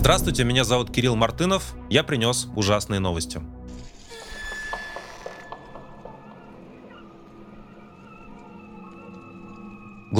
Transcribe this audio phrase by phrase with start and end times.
[0.00, 1.74] Здравствуйте, меня зовут Кирилл Мартынов.
[1.90, 3.42] Я принес ужасные новости.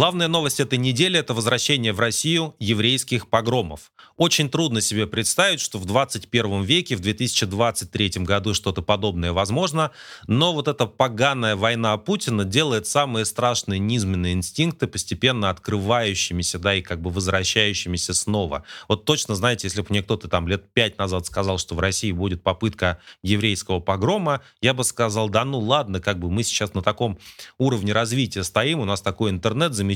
[0.01, 3.93] Главная новость этой недели– это возвращение в Россию еврейских погромов.
[4.17, 9.91] Очень трудно себе представить, что в 21 веке, в 2023 году что-то подобное возможно,
[10.27, 16.81] но вот эта поганая война Путина делает самые страшные низменные инстинкты постепенно открывающимися, да, и
[16.81, 18.65] как бы возвращающимися снова.
[18.89, 22.13] Вот точно, знаете, если бы мне кто-то там лет пять назад сказал, что в России
[22.13, 26.81] будет попытка еврейского погрома, я бы сказал, да ну ладно, как бы мы сейчас на
[26.81, 27.19] таком
[27.59, 29.90] уровне развития стоим, у нас такой интернет замечательный,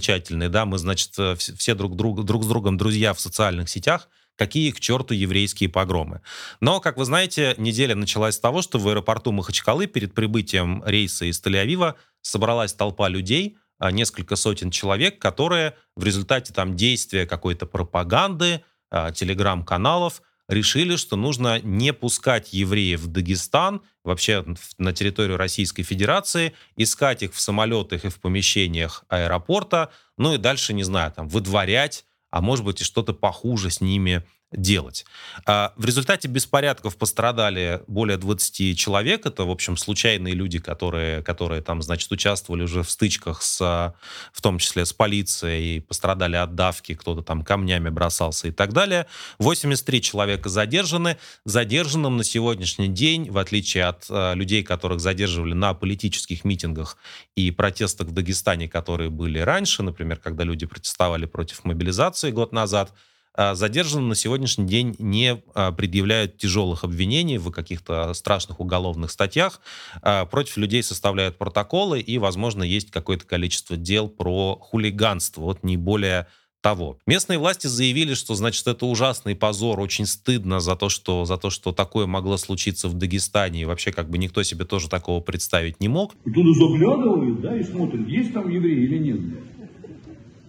[0.48, 4.70] да, мы, значит, э, все друг, друг, друг с другом друзья в социальных сетях, какие
[4.70, 6.20] к черту еврейские погромы.
[6.60, 11.26] Но, как вы знаете, неделя началась с того, что в аэропорту Махачкалы перед прибытием рейса
[11.26, 17.66] из Тель-Авива собралась толпа людей, а, несколько сотен человек, которые в результате там действия какой-то
[17.66, 24.44] пропаганды, а, телеграм-каналов решили, что нужно не пускать евреев в Дагестан, вообще
[24.78, 30.74] на территорию Российской Федерации, искать их в самолетах и в помещениях аэропорта, ну и дальше,
[30.74, 34.24] не знаю, там, выдворять, а может быть и что-то похуже с ними
[34.56, 35.04] делать.
[35.46, 39.26] А, в результате беспорядков пострадали более 20 человек.
[39.26, 43.94] Это, в общем, случайные люди, которые, которые там, значит, участвовали уже в стычках, с,
[44.32, 49.06] в том числе с полицией, пострадали от давки, кто-то там камнями бросался и так далее.
[49.38, 51.16] 83 человека задержаны.
[51.44, 56.96] Задержанным на сегодняшний день, в отличие от э, людей, которых задерживали на политических митингах
[57.34, 62.92] и протестах в Дагестане, которые были раньше, например, когда люди протестовали против мобилизации год назад,
[63.36, 69.60] задержанным на сегодняшний день не а, предъявляют тяжелых обвинений в каких-то страшных уголовных статьях.
[70.02, 75.42] А, против людей составляют протоколы, и, возможно, есть какое-то количество дел про хулиганство.
[75.42, 76.28] Вот не более
[76.64, 76.96] того.
[77.06, 81.50] Местные власти заявили, что, значит, это ужасный позор, очень стыдно за то, что, за то,
[81.50, 85.78] что такое могло случиться в Дагестане, и вообще как бы никто себе тоже такого представить
[85.80, 86.14] не мог.
[86.24, 89.20] И туда заглядывают, да, и смотрят, есть там евреи или нет.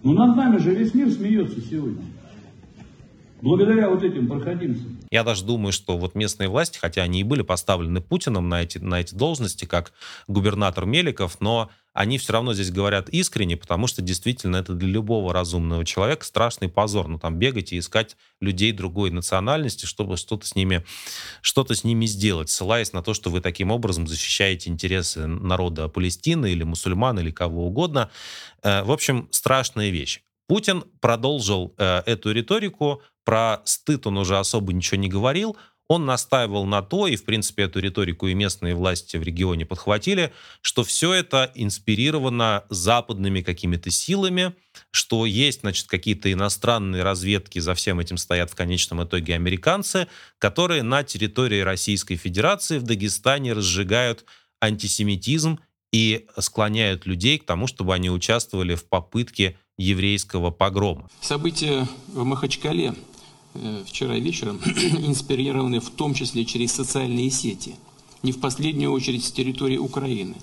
[0.02, 2.02] Ну над нами же весь мир смеется сегодня.
[3.42, 4.98] Благодаря вот этим проходимцам.
[5.10, 8.78] Я даже думаю, что вот местные власти, хотя они и были поставлены Путиным на эти,
[8.78, 9.92] на эти должности, как
[10.26, 15.32] губернатор Меликов, но они все равно здесь говорят искренне, потому что действительно это для любого
[15.32, 17.08] разумного человека страшный позор.
[17.08, 20.84] Ну, там бегать и искать людей другой национальности, чтобы что-то с ними,
[21.40, 26.52] что-то с ними сделать, ссылаясь на то, что вы таким образом защищаете интересы народа Палестины
[26.52, 28.10] или мусульман или кого угодно.
[28.62, 30.20] Э, в общем, страшная вещь.
[30.48, 35.56] Путин продолжил э, эту риторику, про стыд он уже особо ничего не говорил,
[35.88, 40.32] он настаивал на то, и, в принципе, эту риторику и местные власти в регионе подхватили,
[40.60, 44.54] что все это инспирировано западными какими-то силами,
[44.90, 50.82] что есть, значит, какие-то иностранные разведки, за всем этим стоят в конечном итоге американцы, которые
[50.82, 54.24] на территории Российской Федерации в Дагестане разжигают
[54.60, 55.58] антисемитизм
[55.92, 61.08] и склоняют людей к тому, чтобы они участвовали в попытке еврейского погрома.
[61.20, 62.94] События в Махачкале
[63.86, 67.76] вчера вечером инспирированы в том числе через социальные сети,
[68.22, 70.36] не в последнюю очередь с территории Украины,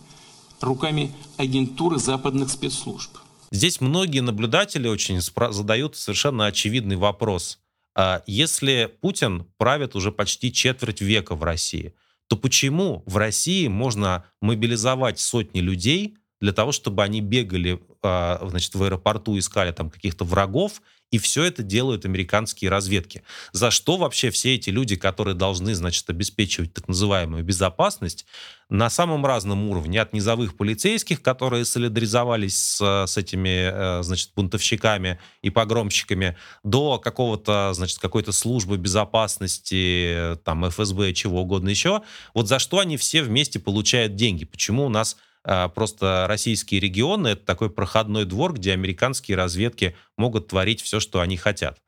[0.61, 3.11] руками агентуры западных спецслужб.
[3.51, 7.59] Здесь многие наблюдатели очень задают совершенно очевидный вопрос.
[7.95, 11.93] А если Путин правит уже почти четверть века в России,
[12.27, 18.75] то почему в России можно мобилизовать сотни людей для того, чтобы они бегали а, значит,
[18.75, 20.81] в аэропорту искали там каких-то врагов,
[21.13, 23.21] и все это делают американские разведки.
[23.51, 28.25] За что вообще все эти люди, которые должны, значит, обеспечивать так называемую безопасность,
[28.67, 35.19] на самом разном уровне, от низовых полицейских, которые солидаризовались с, с этими, э, значит, бунтовщиками
[35.43, 42.01] и погромщиками, до какого-то, значит, какой-то службы безопасности, там, ФСБ, чего угодно еще,
[42.33, 44.45] вот за что они все вместе получают деньги?
[44.45, 50.81] Почему у нас просто российские регионы— это такой проходной двор, где американские разведки могут творить
[50.81, 51.79] все, что они хотят.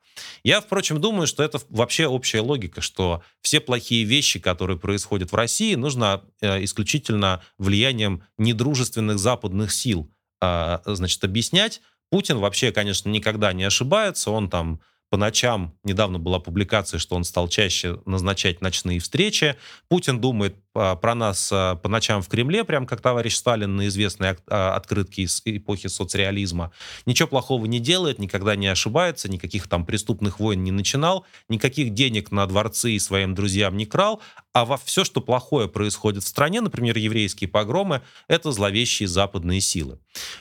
[0.42, 5.34] Я, впрочем, думаю, что это вообще общая логика, что все плохие вещи, которые происходят в
[5.34, 10.10] России, нужно э, исключительно влиянием недружественных западных сил
[10.40, 11.80] а, значит, объяснять.
[12.10, 17.24] Путин вообще, конечно, никогда не ошибается, он там по ночам, недавно была публикация, что он
[17.24, 19.56] стал чаще назначать ночные встречи.
[19.88, 20.56] Путин думает
[21.00, 25.88] про нас по ночам в Кремле, прям как товарищ Сталин на известной открытке из эпохи
[25.88, 26.72] соцреализма.
[27.06, 32.30] Ничего плохого не делает, никогда не ошибается, никаких там преступных войн не начинал, никаких денег
[32.30, 34.20] на дворцы и своим друзьям не крал,
[34.52, 39.98] а во все, что плохое происходит в стране, например, еврейские погромы, это зловещие западные силы.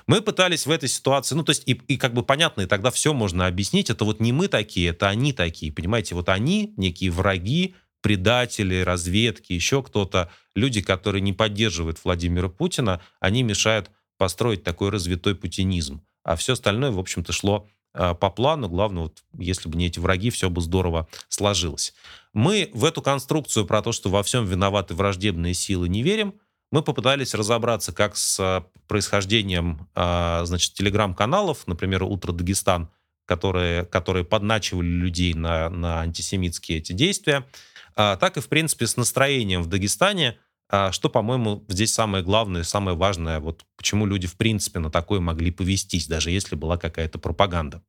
[0.08, 2.92] Мы пытались в этой ситуации, ну, то есть, и, и как бы понятно, и тогда
[2.92, 7.12] все можно объяснить, это вот не мы такие, это они такие, понимаете, вот они, некие
[7.12, 14.92] враги, предатели, разведки, еще кто-то, люди, которые не поддерживают Владимира Путина, они мешают построить такой
[14.92, 16.06] развитой путинизм.
[16.24, 18.70] А все остальное, в общем-то, шло а, по плану.
[18.70, 21.96] Главное, вот, если бы не эти враги, все бы здорово сложилось.
[22.32, 26.36] Мы в эту конструкцию про то, что во всем виноваты враждебные силы, не верим.
[26.72, 32.88] Мы попытались разобраться, как с а, происхождением а, значит, телеграм-каналов, например, «Утро Дагестан»,
[33.26, 37.44] которые, которые подначивали людей на, на антисемитские эти действия,
[37.96, 40.38] так и, в принципе, с настроением в Дагестане,
[40.92, 45.52] что, по-моему, здесь самое главное, самое важное, вот почему люди, в принципе, на такое могли
[45.52, 47.84] повестись, даже если была какая-то пропаганда.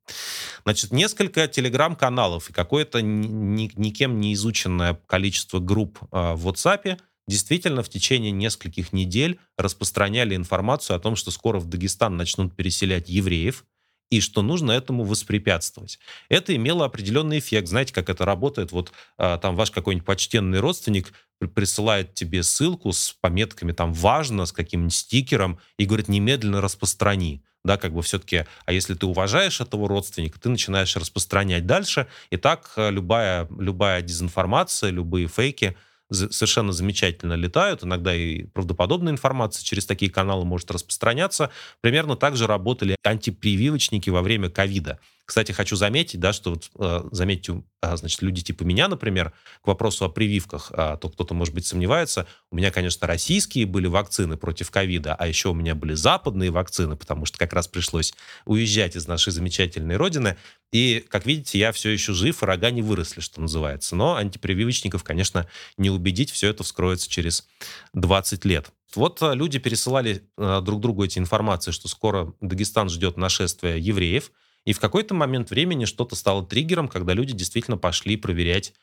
[0.64, 7.88] Значит, несколько телеграм-каналов и какое-то ни, никем не изученное количество групп в WhatsApp действительно в
[7.88, 13.64] течение нескольких недель распространяли информацию о том, что скоро в Дагестан начнут переселять евреев,
[14.10, 15.98] и что нужно этому воспрепятствовать.
[16.28, 17.68] Это имело определенный эффект.
[17.68, 18.72] Знаете, как это работает?
[18.72, 21.12] Вот а, там ваш какой-нибудь почтенный родственник
[21.54, 27.76] присылает тебе ссылку с пометками там «важно», с каким-нибудь стикером и говорит «немедленно распространи» да,
[27.76, 32.72] как бы все-таки, а если ты уважаешь этого родственника, ты начинаешь распространять дальше, и так
[32.76, 35.76] э, любая, любая дезинформация, любые фейки
[36.10, 41.50] совершенно замечательно летают, иногда и правдоподобная информация через такие каналы может распространяться.
[41.80, 44.98] Примерно так же работали антипрививочники во время ковида.
[45.26, 49.66] Кстати, хочу заметить, да, что вот, э, заметьте, а, значит, люди типа меня, например, к
[49.66, 52.28] вопросу о прививках, а, то кто-то, может быть, сомневается.
[52.52, 56.94] У меня, конечно, российские были вакцины против ковида, а еще у меня были западные вакцины,
[56.94, 58.14] потому что как раз пришлось
[58.44, 60.36] уезжать из нашей замечательной родины.
[60.70, 63.96] И, как видите, я все еще жив, рога не выросли, что называется.
[63.96, 67.48] Но антипрививочников, конечно, не убедить, все это вскроется через
[67.94, 68.70] 20 лет.
[68.94, 74.30] Вот э, люди пересылали э, друг другу эти информации, что скоро Дагестан ждет нашествия евреев–
[74.66, 78.74] и в какой-то момент времени что-то стало триггером, когда люди действительно пошли проверять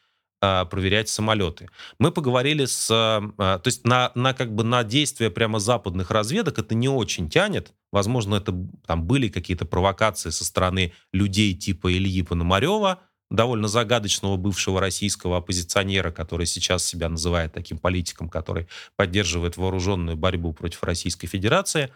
[0.46, 1.70] а, проверять самолеты.
[2.00, 2.90] Мы поговорили с...
[2.92, 7.30] А, то есть на, на, как бы на действия прямо западных разведок это не очень
[7.30, 7.72] тянет.
[7.94, 8.54] Возможно, это
[8.86, 13.00] там были какие-то провокации со стороны людей типа Ильи Пономарева,
[13.30, 20.52] довольно загадочного бывшего российского оппозиционера, который сейчас себя называет таким политиком, который поддерживает вооруженную борьбу
[20.52, 21.90] против Российской Федерации.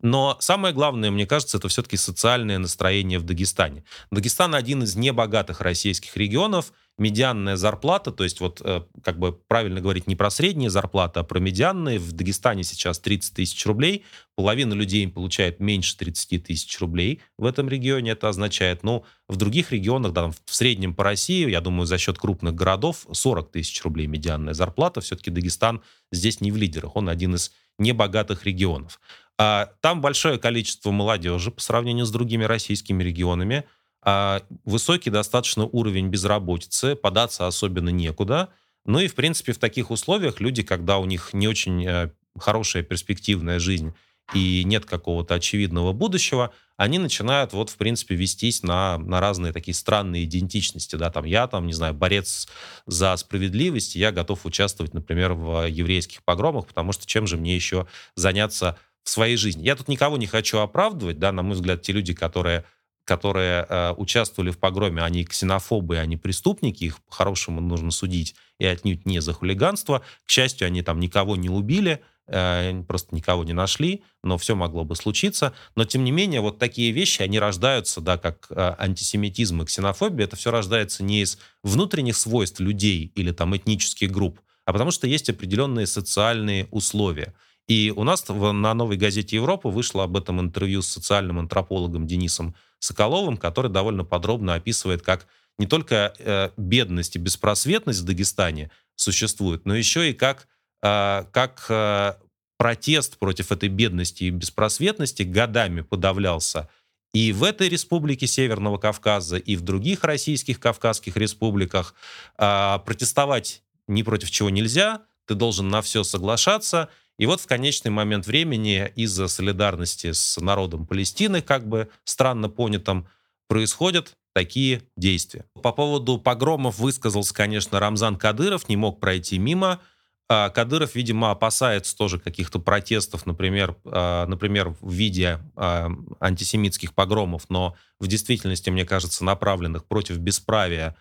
[0.00, 3.82] Но самое главное, мне кажется, это все-таки социальное настроение в Дагестане.
[4.12, 6.72] Дагестан один из небогатых российских регионов.
[6.98, 11.22] Медианная зарплата, то есть вот э, как бы правильно говорить не про средние зарплаты, а
[11.22, 12.00] про медианные.
[12.00, 14.04] В Дагестане сейчас 30 тысяч рублей.
[14.34, 18.12] Половина людей получает меньше 30 тысяч рублей в этом регионе.
[18.12, 22.18] Это означает, ну, в других регионах, да, в среднем по России, я думаю, за счет
[22.18, 25.00] крупных городов 40 тысяч рублей медианная зарплата.
[25.00, 29.00] Все-таки Дагестан здесь не в лидерах, он один из небогатых регионов.
[29.38, 33.64] А, там большое количество молодежи по сравнению с другими российскими регионами.
[34.02, 38.50] А, высокий достаточно уровень безработицы, податься особенно некуда.
[38.84, 42.82] Ну и, в принципе, в таких условиях люди, когда у них не очень э, хорошая
[42.82, 43.94] перспективная жизнь
[44.34, 49.74] и нет какого-то очевидного будущего, они начинают вот, в принципе, вестись на, на разные такие
[49.74, 50.96] странные идентичности.
[50.96, 52.48] Да, там я, там, не знаю, борец
[52.86, 57.86] за справедливость, я готов участвовать, например, в еврейских погромах, потому что чем же мне еще
[58.14, 58.78] заняться
[59.08, 59.64] в своей жизни.
[59.64, 62.64] Я тут никого не хочу оправдывать, да, на мой взгляд, те люди, которые
[63.04, 69.06] которые э, участвовали в погроме, они ксенофобы, они преступники, их по-хорошему нужно судить, и отнюдь
[69.06, 70.02] не за хулиганство.
[70.26, 74.84] К счастью, они там никого не убили, э, просто никого не нашли, но все могло
[74.84, 75.54] бы случиться.
[75.74, 80.26] Но, тем не менее, вот такие вещи, они рождаются, да, как э, антисемитизм и ксенофобия,
[80.26, 85.06] это все рождается не из внутренних свойств людей или там этнических групп, а потому что
[85.06, 87.32] есть определенные социальные условия.
[87.68, 92.54] И у нас на новой газете Европа вышло об этом интервью с социальным антропологом Денисом
[92.78, 95.26] Соколовым, который довольно подробно описывает, как
[95.58, 100.48] не только э, бедность и беспросветность в Дагестане существует, но еще и как,
[100.82, 102.14] э, как э,
[102.56, 106.68] протест против этой бедности и беспросветности годами подавлялся
[107.12, 111.94] и в этой республике Северного Кавказа, и в других российских кавказских республиках.
[112.38, 117.90] Э, протестовать ни против чего нельзя, ты должен на все соглашаться, и вот в конечный
[117.90, 123.08] момент времени из-за солидарности с народом Палестины, как бы странно понятым,
[123.48, 125.44] происходят такие действия.
[125.62, 129.80] По поводу погромов высказался, конечно, Рамзан Кадыров, не мог пройти мимо.
[130.28, 137.46] А, Кадыров, видимо, опасается тоже каких-то протестов, например, а, например, в виде а, антисемитских погромов,
[137.48, 140.94] но в действительности, мне кажется, направленных против бесправия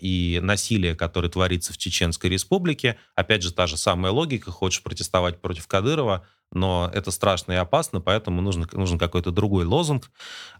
[0.00, 2.96] и насилия, которое творится в Чеченской Республике.
[3.14, 4.50] Опять же, та же самая логика.
[4.50, 10.10] Хочешь протестовать против Кадырова, но это страшно и опасно, поэтому нужен, нужен какой-то другой лозунг.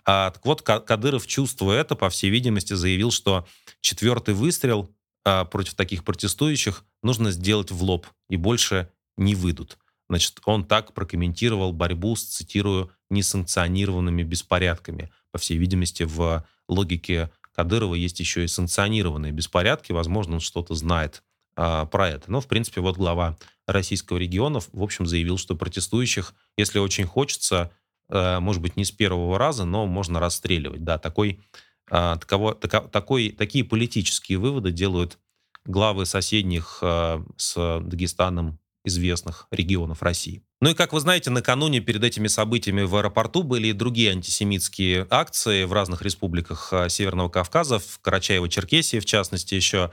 [0.05, 3.47] А, так вот, Кадыров, чувствуя это, по всей видимости, заявил, что
[3.81, 4.91] четвертый выстрел
[5.25, 9.79] а, против таких протестующих нужно сделать в лоб, и больше не выйдут.
[10.09, 15.11] Значит, он так прокомментировал борьбу с, цитирую, несанкционированными беспорядками.
[15.31, 19.93] По всей видимости, в логике Кадырова есть еще и санкционированные беспорядки.
[19.93, 21.23] Возможно, он что-то знает
[21.57, 22.31] а, про это.
[22.31, 27.71] Но, в принципе, вот глава российского региона, в общем, заявил, что протестующих, если очень хочется,
[28.09, 30.85] а, может быть, не с первого раза, но можно расстреливать.
[30.85, 31.41] Да, такой
[31.91, 35.19] а, таково, тако, такой, такие политические выводы делают
[35.65, 40.43] главы соседних а, с Дагестаном известных регионов России.
[40.61, 45.07] Ну и, как вы знаете, накануне перед этими событиями в аэропорту были и другие антисемитские
[45.11, 49.91] акции в разных республиках а, Северного Кавказа, в Карачаево-Черкесии, в частности, еще.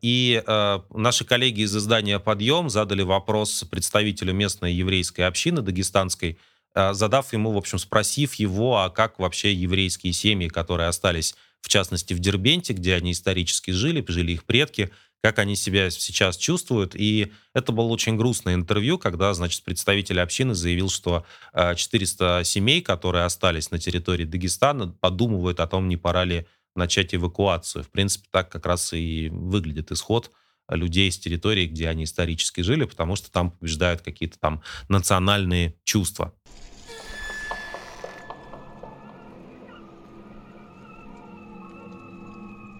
[0.00, 0.42] И
[0.90, 6.38] наши коллеги из издания «Подъем» задали вопрос представителю местной еврейской общины дагестанской,
[6.74, 11.68] а, задав ему, в общем, спросив его, а как вообще еврейские семьи, которые остались, в
[11.68, 14.90] частности, в Дербенте, где они исторически жили, жили их предки,
[15.24, 16.94] как они себя сейчас чувствуют.
[16.94, 22.82] И это было очень грустное интервью, когда, значит, представитель общины заявил, что 400 а, семей,
[22.82, 27.84] которые остались на территории Дагестана, подумывают о том, не пора ли начать эвакуацию.
[27.84, 30.30] В принципе, так как раз и выглядит исход
[30.68, 36.34] людей с территории, где они исторически жили, потому что там побеждают какие-то там национальные чувства.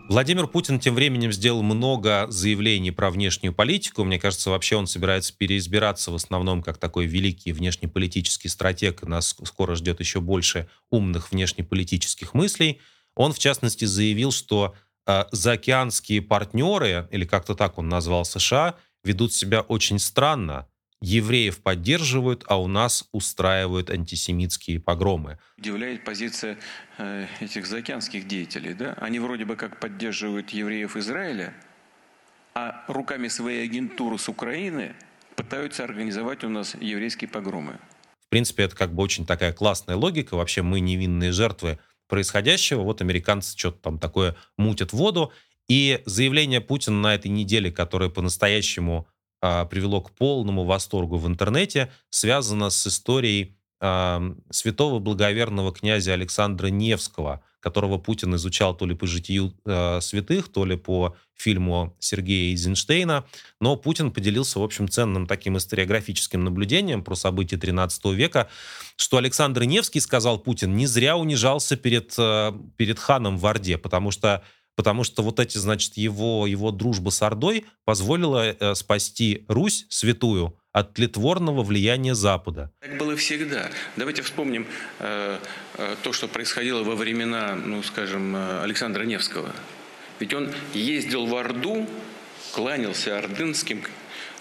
[0.07, 4.05] Владимир Путин тем временем сделал много заявлений про внешнюю политику.
[4.05, 9.03] Мне кажется, вообще он собирается переизбираться в основном как такой великий внешнеполитический стратег.
[9.03, 12.81] Нас скоро ждет еще больше умных внешнеполитических мыслей.
[13.15, 14.75] Он, в частности, заявил, что
[15.07, 20.67] э, заокеанские партнеры, или как-то так он назвал США, ведут себя очень странно
[21.05, 25.39] евреев поддерживают, а у нас устраивают антисемитские погромы.
[25.59, 26.57] Удивляет позиция
[26.99, 28.75] э, этих заокеанских деятелей.
[28.75, 28.95] Да?
[28.95, 31.53] Они вроде бы как поддерживают евреев Израиля,
[32.55, 34.95] а руками своей агентуры с Украины
[35.37, 37.79] пытаются организовать у нас еврейские погромы.
[38.27, 40.37] В принципе, это как бы очень такая классная логика.
[40.37, 42.83] Вообще мы невинные жертвы происходящего.
[42.83, 45.33] Вот американцы что-то там такое мутят в воду.
[45.69, 49.07] И заявление Путина на этой неделе, которое по-настоящему
[49.67, 57.43] привело к полному восторгу в интернете, связано с историей а, святого благоверного князя Александра Невского,
[57.61, 63.27] которого Путин изучал то ли по житию э, святых, то ли по фильму Сергея Эйзенштейна.
[63.61, 68.49] Но Путин поделился, в общем, ценным таким историографическим наблюдением про события 13 века,
[68.97, 72.15] что Александр Невский, сказал Путин, не зря унижался перед,
[72.77, 74.43] перед ханом в Орде, потому что
[74.77, 80.59] потому что вот эти, значит, его, его дружба с Ордой позволила э, спасти Русь святую
[80.73, 82.73] от тлетворного влияния Запада.
[82.81, 83.71] Так было всегда.
[83.97, 84.67] Давайте вспомним
[84.99, 85.39] э,
[85.79, 89.53] э, то, что происходило во времена, ну, скажем, э, Александра Невского.
[90.19, 91.89] Ведь он ездил в Орду,
[92.53, 93.83] кланялся ордынским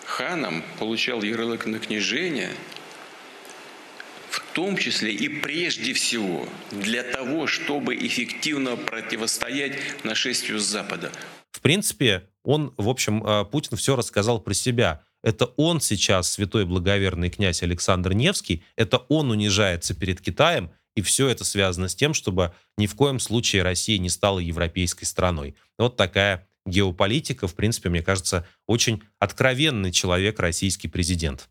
[0.05, 2.51] ханам, получал ярлык на княжение–
[4.53, 11.11] том числе и прежде всего для того, чтобы эффективно противостоять нашествию с Запада.
[11.51, 15.01] В принципе, он, в общем, э, Путин все рассказал про себя.
[15.23, 21.27] Это он сейчас, святой благоверный князь Александр Невский, это он унижается перед Китаем, и все
[21.29, 25.55] это связано с тем, чтобы ни в коем случае Россия не стала европейской страной.
[25.77, 31.49] Вот такая геополитика, в принципе, мне кажется, очень откровенный человек, российский президент.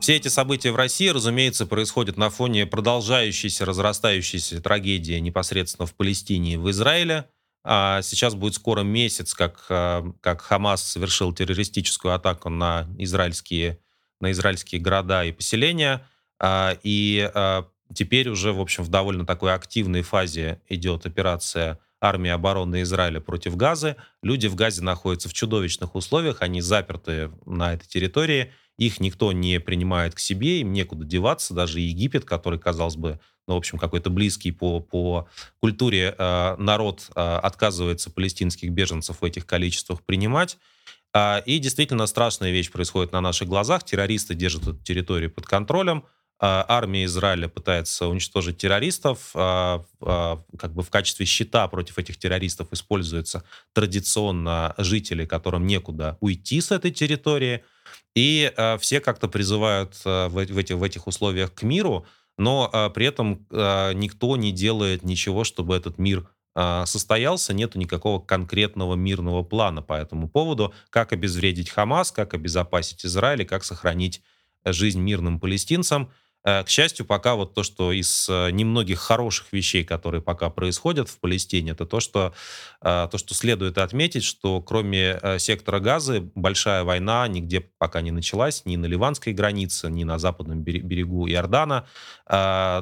[0.00, 6.54] Все эти события в России, разумеется, происходят на фоне продолжающейся, разрастающейся трагедии непосредственно в Палестине
[6.54, 7.28] и в Израиле.
[7.64, 13.78] А сейчас будет скоро месяц, как, а, как Хамас совершил террористическую атаку на израильские,
[14.20, 16.06] на израильские города и поселения.
[16.40, 22.30] А, и а, теперь уже, в общем, в довольно такой активной фазе идет операция армии
[22.30, 23.96] обороны Израиля против Газы.
[24.22, 29.60] Люди в Газе находятся в чудовищных условиях, они заперты на этой территории, их никто не
[29.60, 34.10] принимает к себе, им некуда деваться, даже Египет, который, казалось бы, ну, в общем, какой-то
[34.10, 35.28] близкий по, по
[35.60, 40.56] культуре э, народ э, отказывается палестинских беженцев в этих количествах принимать.
[41.12, 43.84] Э, и действительно страшная вещь происходит на наших глазах.
[43.84, 46.04] Террористы держат эту территорию под контролем.
[46.40, 53.44] Армия Израиля пытается уничтожить террористов, как бы в качестве щита против этих террористов используются
[53.74, 57.62] традиционно жители, которым некуда уйти с этой территории,
[58.14, 62.06] и все как-то призывают в этих, в этих условиях к миру,
[62.38, 66.26] но при этом никто не делает ничего, чтобы этот мир
[66.86, 73.44] состоялся, нету никакого конкретного мирного плана по этому поводу, как обезвредить Хамас, как обезопасить Израиль,
[73.44, 74.22] как сохранить
[74.64, 76.10] жизнь мирным палестинцам.
[76.42, 81.08] Э, к счастью, пока вот то, что из э, немногих хороших вещей, которые пока происходят
[81.08, 82.32] в Палестине, это то, что,
[82.80, 88.62] э, то, что следует отметить, что кроме сектора Газы большая война нигде пока не началась,
[88.64, 91.86] ни на ливанской границе, ни на западном берегу Иордана.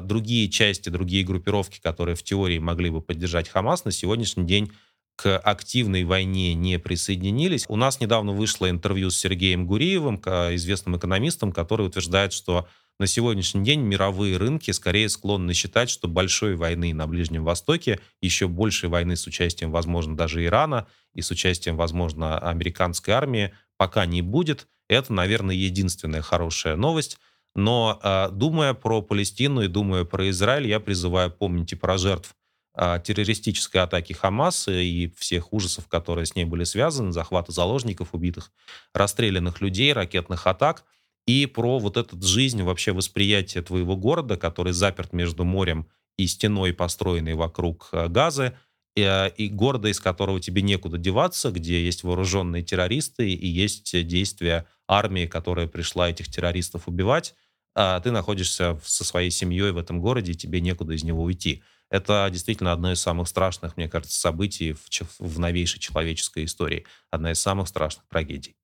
[0.03, 4.71] Другие части, другие группировки, которые в теории могли бы поддержать Хамас, на сегодняшний день
[5.15, 7.65] к активной войне не присоединились.
[7.67, 12.67] У нас недавно вышло интервью с Сергеем Гуриевым, известным экономистом, который утверждает, что
[12.99, 18.49] на сегодняшний день мировые рынки скорее склонны считать, что большой войны на Ближнем Востоке, еще
[18.49, 24.21] большей войны с участием, возможно, даже Ирана и с участием, возможно, американской армии пока не
[24.21, 24.67] будет.
[24.89, 27.17] Это, наверное, единственная хорошая новость.
[27.55, 32.35] Но э, думая про Палестину и думая про Израиль, я призываю помнить и про жертв
[32.75, 38.51] э, террористической атаки Хамаса и всех ужасов, которые с ней были связаны, захвата заложников, убитых,
[38.93, 40.83] расстрелянных людей, ракетных атак–
[41.29, 45.85] и про вот эту жизнь, вообще восприятие твоего города, который заперт между морем
[46.17, 48.57] и стеной, построенной вокруг э, газа,
[48.95, 54.07] и, э, и города, из которого тебе некуда деваться, где есть вооруженные террористы и есть
[54.07, 57.35] действия армии, которая пришла этих террористов убивать,
[57.75, 61.61] а ты находишься со своей семьей в этом городе, и тебе некуда из него уйти.
[61.91, 66.87] Это действительно одно из самых страшных, мне кажется, событий в, в новейшей человеческой истории.
[67.11, 68.55] Одна из самых страшных трагедий.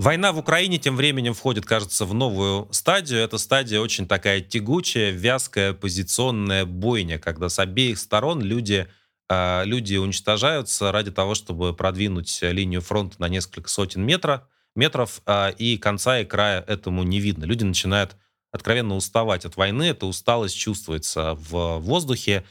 [0.00, 3.20] Война в Украине тем временем входит, кажется, в новую стадию.
[3.20, 8.88] Эта стадия очень такая тягучая, вязкая, позиционная бойня, когда с обеих сторон люди,
[9.28, 14.40] э, люди уничтожаются ради того, чтобы продвинуть линию фронта на несколько сотен метров,
[14.74, 17.44] метров э, и конца и края этому не видно.
[17.44, 18.16] Люди начинают
[18.52, 22.46] откровенно уставать от войны, эта усталость чувствуется в воздухе,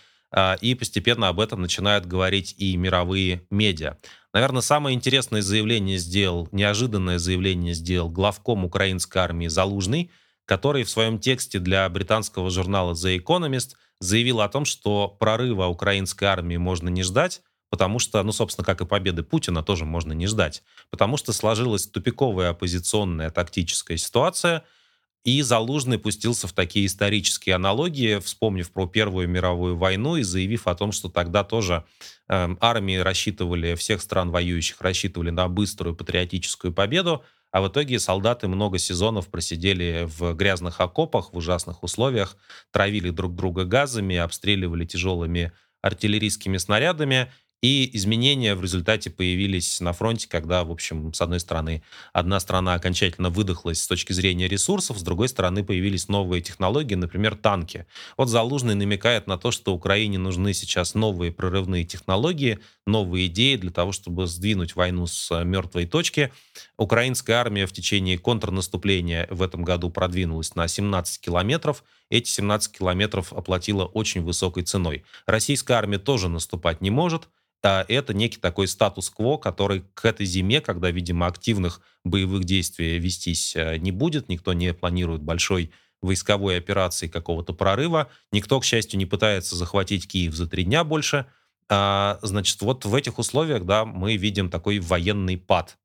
[0.62, 3.98] и постепенно об этом начинают говорить и мировые медиа.
[4.34, 10.12] Наверное, самое интересное заявление сделал, неожиданное заявление сделал главком украинской армии Залужный,
[10.46, 16.26] который в своем тексте для британского журнала The Economist заявил о том, что прорыва украинской
[16.26, 20.28] армии можно не ждать, потому что, ну, собственно, как и победы Путина тоже можно не
[20.28, 24.64] ждать, потому что сложилась тупиковая оппозиционная тактическая ситуация–
[25.24, 30.76] и Залужный пустился в такие исторические аналогии, вспомнив про Первую мировую войну и заявив о
[30.76, 31.84] том, что тогда тоже
[32.30, 38.48] э, армии рассчитывали, всех стран воюющих рассчитывали на быструю патриотическую победу, а в итоге солдаты
[38.48, 42.38] много сезонов просидели в грязных окопах, в ужасных условиях,
[42.72, 45.52] травили друг друга газами, обстреливали тяжелыми
[45.82, 51.84] артиллерийскими снарядами, и изменения в результате появились на фронте, когда, в общем, с одной стороны,
[52.14, 57.36] одна страна окончательно выдохлась с точки зрения ресурсов, с другой стороны, появились новые технологии, например,
[57.36, 57.86] танки.
[58.16, 63.72] Вот Залужный намекает на то, что Украине нужны сейчас новые прорывные технологии, новые идеи для
[63.72, 66.32] того, чтобы сдвинуть войну с э, мертвой точки.
[66.78, 71.84] Украинская армия в течение контрнаступления в этом году продвинулась на 17 километров.
[72.10, 75.04] Эти 17 километров оплатила очень высокой ценой.
[75.26, 77.30] Российская армия тоже наступать не может,
[77.62, 83.56] а это некий такой статус-кво, который к этой зиме, когда, видимо, активных боевых действий вестись
[83.56, 89.06] э, не будет, никто не планирует большой войсковой операции какого-то прорыва, никто, к счастью, не
[89.06, 91.26] пытается захватить Киев за три дня больше.
[91.68, 95.78] А, значит, вот в этих условиях, да, мы видим такой военный пад.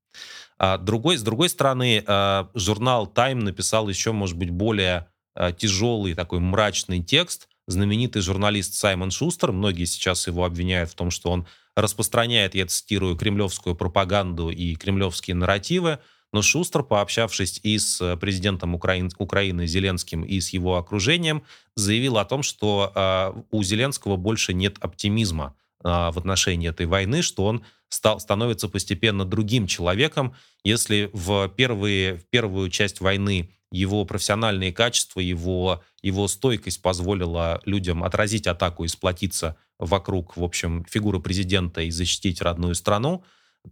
[0.57, 5.09] А другой, с другой стороны, а, журнал Time написал еще, может быть, более
[5.57, 7.49] тяжелый такой мрачный текст.
[7.67, 13.17] Знаменитый журналист Саймон Шустер, многие сейчас его обвиняют в том, что он распространяет, я цитирую,
[13.17, 15.99] кремлевскую пропаганду и кремлевские нарративы,
[16.35, 21.45] но Шустер, пообщавшись и с президентом Украин, Украины Зеленским, и с его окружением,
[21.77, 27.23] заявил о том, что э, у Зеленского больше нет оптимизма э, в отношении этой войны,
[27.23, 27.65] что он
[27.95, 30.35] стал, становится постепенно другим человеком.
[30.65, 38.05] Если в, первые, в первую часть войны его профессиональные качества, его, его стойкость позволила людям
[38.05, 43.25] отразить атаку и сплотиться вокруг, в общем, фигуры президента и защитить родную страну,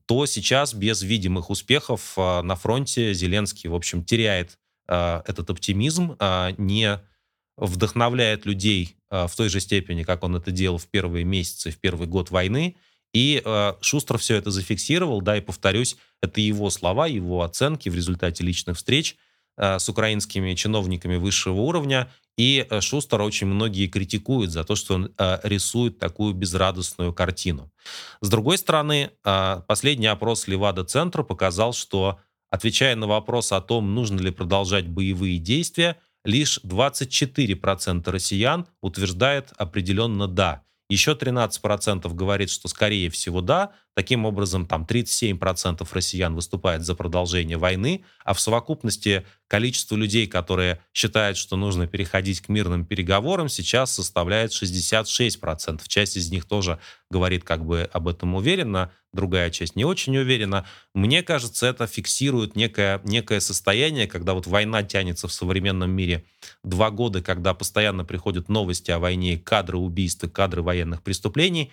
[0.06, 4.58] то сейчас без видимых успехов а, на фронте Зеленский, в общем, теряет
[4.88, 7.00] а, этот оптимизм, а, не
[7.56, 12.08] вдохновляет людей в той же степени, как он это делал в первые месяцы, в первый
[12.08, 12.76] год войны.
[13.14, 13.42] И
[13.80, 18.76] Шустер все это зафиксировал, да, и повторюсь, Это его слова, его оценки в результате личных
[18.76, 19.16] встреч
[19.56, 22.08] э, с украинскими чиновниками высшего уровня.
[22.38, 27.70] И э, Шустера очень многие критикуют за то, что он э, рисует такую безрадостную картину.
[28.20, 32.20] С другой стороны, э, последний опрос Левада-центра показал, что,
[32.50, 40.28] отвечая на вопрос о том, нужно ли продолжать боевые действия, лишь 24% россиян утверждает определенно
[40.28, 40.62] «да».
[40.92, 43.72] Еще 13% говорит, что скорее всего да.
[43.94, 50.80] Таким образом, там 37% россиян выступает за продолжение войны, а в совокупности количество людей, которые
[50.94, 55.82] считают, что нужно переходить к мирным переговорам, сейчас составляет 66%.
[55.88, 56.78] Часть из них тоже
[57.10, 60.64] говорит как бы об этом уверенно, другая часть не очень уверена.
[60.94, 66.24] Мне кажется, это фиксирует некое, некое состояние, когда вот война тянется в современном мире
[66.64, 71.70] два года, когда постоянно приходят новости о войне, кадры убийств, кадры военных преступлений,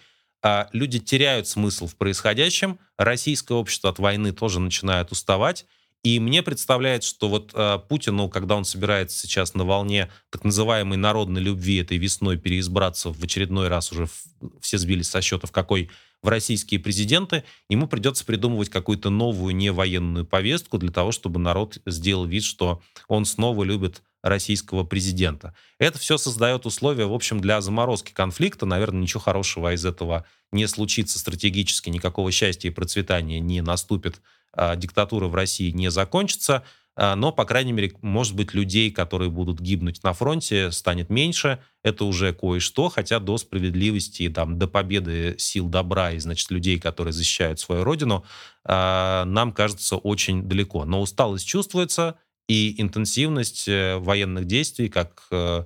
[0.72, 5.66] люди теряют смысл в происходящем, российское общество от войны тоже начинает уставать,
[6.02, 10.98] и мне представляется, что вот э, Путину, когда он собирается сейчас на волне так называемой
[10.98, 14.14] народной любви этой весной переизбраться в очередной раз уже в,
[14.62, 15.90] все сбились со счета, в какой
[16.22, 22.26] в российские президенты, ему придется придумывать какую-то новую невоенную повестку для того, чтобы народ сделал
[22.26, 25.54] вид, что он снова любит российского президента.
[25.78, 28.66] Это все создает условия, в общем, для заморозки конфликта.
[28.66, 34.22] Наверное, ничего хорошего из этого не случится стратегически, никакого счастья и процветания не наступит
[34.54, 36.64] а, диктатура в России не закончится,
[36.96, 41.60] а, но, по крайней мере, может быть, людей, которые будут гибнуть на фронте, станет меньше.
[41.84, 47.14] Это уже кое-что, хотя до справедливости, там, до победы сил добра и, значит, людей, которые
[47.14, 48.26] защищают свою родину,
[48.66, 50.84] а, нам кажется очень далеко.
[50.86, 52.16] Но усталость чувствуется,
[52.50, 55.64] и интенсивность э, военных действий, как, э,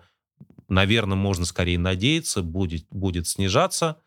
[0.67, 3.98] наверное, можно скорее надеяться, будет, будет снижаться.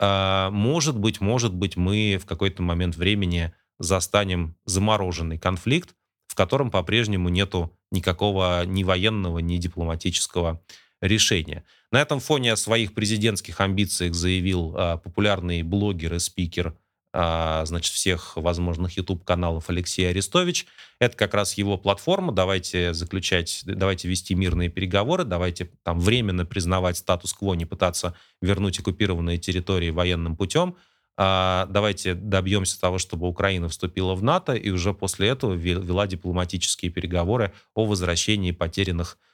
[0.00, 5.94] Может быть, может быть, мы в какой-то момент времени застанем замороженный конфликт,
[6.26, 10.60] в котором по-прежнему нету никакого ни военного, ни дипломатического
[11.00, 11.64] решения.
[11.90, 16.74] На этом фоне о своих президентских амбициях заявил а, популярный блогер и спикер а,
[17.14, 20.66] значит, всех возможных YouTube-каналов Алексей Арестович.
[20.98, 22.32] Это как раз его платформа.
[22.32, 29.38] Давайте заключать, давайте вести мирные переговоры, давайте там временно признавать статус-кво, не пытаться вернуть оккупированные
[29.38, 30.76] территории военным путем.
[31.16, 36.90] А, давайте добьемся того, чтобы Украина вступила в НАТО, и уже после этого вела дипломатические
[36.90, 39.33] переговоры о возвращении потерянных а,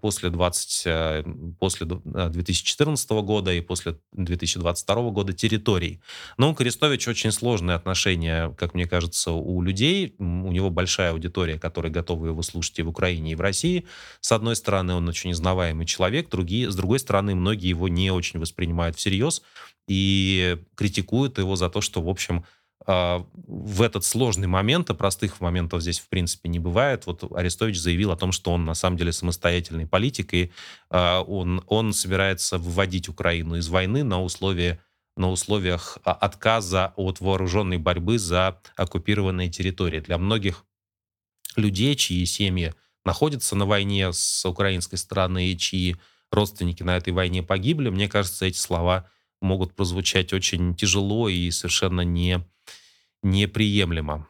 [0.00, 1.24] после, 20, э,
[1.58, 6.00] после 2014 э, года и после 2022 года территорий.
[6.36, 10.14] Но у Крестович очень сложные отношения, как мне кажется, у людей.
[10.18, 13.86] У него большая аудитория, которая готова его слушать и в Украине, и в России.
[14.20, 18.40] С одной стороны, он очень узнаваемый человек, другие, с другой стороны, многие его не очень
[18.40, 19.42] воспринимают всерьез
[19.88, 22.46] и критикуют его за то, что, в общем, а,
[22.86, 27.06] в этот сложный момент, а простых моментов здесь, в принципе, не бывает.
[27.06, 30.52] Вот Арестович заявил о том, что он на самом деле самостоятельный политик, и
[30.90, 34.80] а, он, он собирается выводить Украину из войны на, условия,
[35.16, 40.00] на условиях а, отказа от вооруженной борьбы за оккупированные территории.
[40.00, 40.64] Для многих
[41.56, 45.96] людей, чьи семьи находятся на войне с украинской стороны и чьи
[46.30, 49.08] родственники на этой войне погибли, мне кажется, эти слова
[49.44, 52.44] могут прозвучать очень тяжело и совершенно не,
[53.22, 54.26] неприемлемо.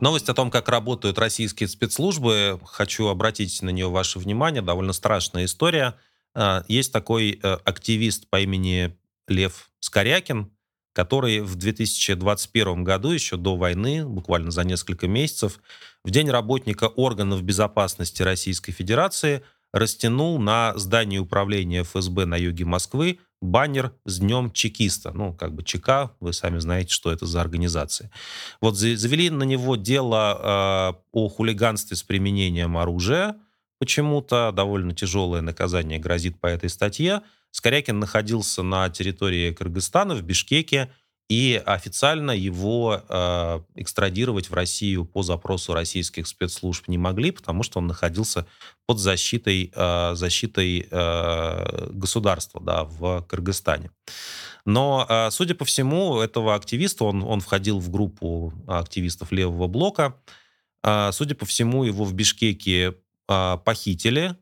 [0.00, 4.62] Новость о том, как работают российские спецслужбы, хочу обратить на нее ваше внимание.
[4.62, 5.94] Довольно страшная история.
[6.34, 8.94] А, есть такой э, активист по имени
[9.26, 10.50] Лев Скорякин,
[10.96, 15.60] который в 2021 году, еще до войны, буквально за несколько месяцев,
[16.02, 19.42] в День работника органов безопасности Российской Федерации
[19.74, 25.12] растянул на здании управления ФСБ на юге Москвы баннер с Днем Чекиста.
[25.12, 28.10] Ну, как бы ЧК, вы сами знаете, что это за организация.
[28.62, 33.36] Вот завели на него дело э, о хулиганстве с применением оружия.
[33.78, 37.22] Почему-то довольно тяжелое наказание грозит по этой статье.
[37.50, 40.90] Скорякин находился на территории Кыргызстана, в Бишкеке,
[41.28, 47.80] и официально его э, экстрадировать в Россию по запросу российских спецслужб не могли, потому что
[47.80, 48.46] он находился
[48.86, 53.90] под защитой, э, защитой э, государства да, в Кыргызстане.
[54.64, 60.14] Но, э, судя по всему, этого активиста, он, он входил в группу активистов левого блока,
[60.84, 62.94] э, судя по всему, его в Бишкеке
[63.28, 64.36] э, похитили,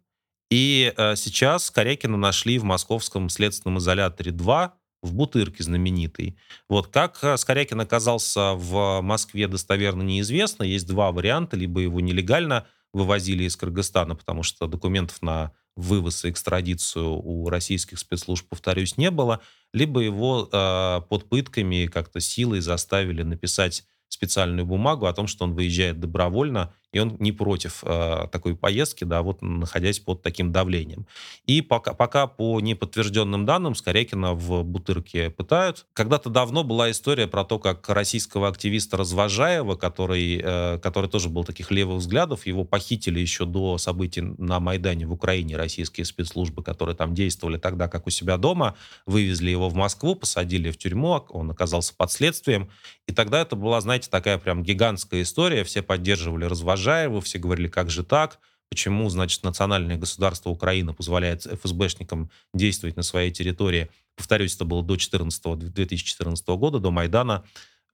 [0.50, 6.36] и э, сейчас Корякина нашли в московском следственном изоляторе 2, в Бутырке знаменитый.
[6.68, 10.64] Вот как э, Скорякин оказался в Москве достоверно неизвестно.
[10.64, 11.56] Есть два варианта.
[11.56, 17.98] Либо его нелегально вывозили из Кыргызстана, потому что документов на вывоз и экстрадицию у российских
[17.98, 19.40] спецслужб, повторюсь, не было,
[19.72, 25.54] либо его э, под пытками как-то силой заставили написать специальную бумагу о том, что он
[25.54, 31.06] выезжает добровольно и он не против э, такой поездки, да, вот находясь под таким давлением.
[31.44, 35.86] И пока, пока по неподтвержденным данным Скорякина в Бутырке пытают.
[35.92, 41.42] Когда-то давно была история про то, как российского активиста Развожаева, который, э, который тоже был
[41.42, 46.94] таких левых взглядов, его похитили еще до событий на Майдане в Украине, российские спецслужбы, которые
[46.94, 51.50] там действовали тогда, как у себя дома, вывезли его в Москву, посадили в тюрьму, он
[51.50, 52.70] оказался под следствием.
[53.06, 57.68] И тогда это была, знаете, такая прям гигантская история, все поддерживали Развожаева, Можаеву, все говорили,
[57.68, 63.88] как же так, почему, значит, национальное государство Украина позволяет ФСБшникам действовать на своей территории.
[64.16, 67.44] Повторюсь, это было до 14, 2014 года, до Майдана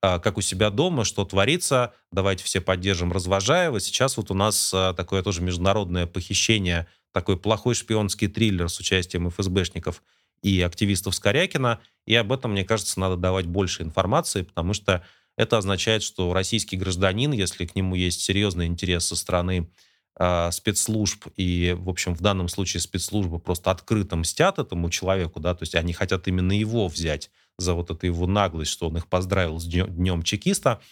[0.03, 3.79] а, как у себя дома, что творится, давайте все поддержим Развожаева.
[3.81, 9.29] Сейчас вот у нас а, такое тоже международное похищение, такой плохой шпионский триллер с участием
[9.29, 10.03] ФСБшников
[10.43, 15.05] и активистов Скорякина, и об этом, мне кажется, надо давать больше информации, потому что
[15.41, 19.71] это означает, что российский гражданин, если к нему есть серьезный интерес со стороны
[20.19, 25.55] э, спецслужб, и, в общем, в данном случае спецслужбы просто открыто мстят этому человеку, да,
[25.55, 29.07] то есть они хотят именно его взять за вот эту его наглость, что он их
[29.07, 30.83] поздравил с днем, днем чекиста,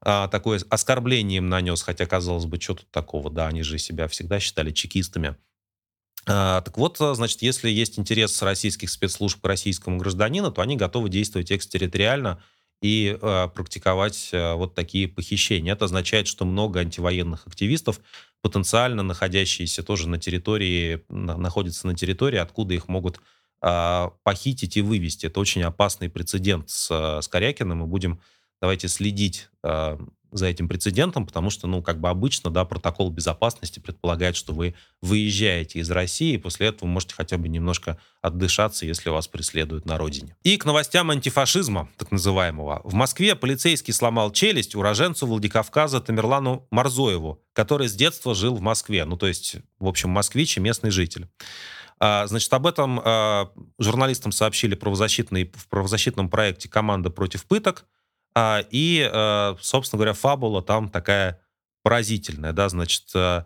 [0.00, 4.08] а, такое оскорбление им нанес, хотя, казалось бы, что тут такого, да, они же себя
[4.08, 5.36] всегда считали чекистами.
[6.26, 11.10] А, так вот, значит, если есть интерес российских спецслужб к российскому гражданину, то они готовы
[11.10, 12.42] действовать экстерриториально
[12.84, 15.72] и э, практиковать э, вот такие похищения.
[15.72, 17.98] Это означает, что много антивоенных активистов,
[18.42, 23.22] потенциально находящиеся тоже на территории, на, находятся на территории, откуда их могут
[23.62, 25.24] э, похитить и вывести.
[25.24, 27.78] Это очень опасный прецедент с, с Корякиным.
[27.78, 28.20] Мы будем,
[28.60, 29.96] давайте, следить э,
[30.34, 34.74] за этим прецедентом, потому что, ну, как бы обычно, да, протокол безопасности предполагает, что вы
[35.00, 39.96] выезжаете из России, и после этого можете хотя бы немножко отдышаться, если вас преследуют на
[39.96, 40.36] родине.
[40.42, 42.80] И к новостям антифашизма, так называемого.
[42.84, 49.04] В Москве полицейский сломал челюсть уроженцу Владикавказа Тамерлану Марзоеву, который с детства жил в Москве.
[49.04, 51.28] Ну, то есть, в общем, москвич и местный житель.
[52.00, 57.86] А, значит, об этом а, журналистам сообщили правозащитный, в правозащитном проекте «Команда против пыток»,
[58.70, 61.40] и, э, собственно говоря, фабула там такая
[61.82, 63.44] поразительная, да, значит, э,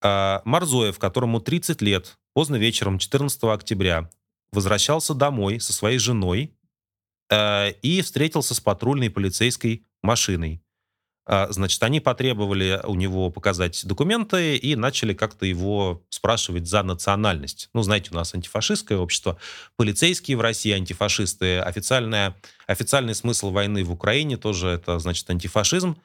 [0.00, 4.10] а, Марзоев, которому 30 лет, поздно вечером 14 октября
[4.52, 6.54] возвращался домой со своей женой
[7.30, 10.62] э, и встретился с патрульной полицейской машиной.
[11.30, 17.68] А, значит, они потребовали у него показать документы и начали как-то его спрашивать за национальность.
[17.74, 19.36] Ну, знаете, у нас антифашистское общество,
[19.76, 22.34] полицейские в России антифашисты, официальная,
[22.66, 25.98] официальный смысл войны в Украине тоже это, значит, антифашизм.